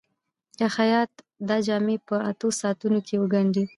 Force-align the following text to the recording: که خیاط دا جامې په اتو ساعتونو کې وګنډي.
که 0.57 0.65
خیاط 0.75 1.11
دا 1.47 1.57
جامې 1.67 1.97
په 2.07 2.15
اتو 2.29 2.47
ساعتونو 2.61 2.99
کې 3.07 3.15
وګنډي. 3.21 3.65